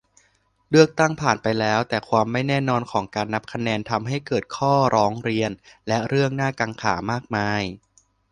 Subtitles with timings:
[0.69, 5.51] เลือกตั้งผ่านไปแล้ว แต่ความไม่แน่นอนของการนับคะแนนทำให้เกิดข้อร้องเรียน
[5.87, 7.61] และเรื่องน่ากังขามากมาย